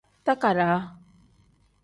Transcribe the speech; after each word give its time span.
Takadaa. 0.25 0.79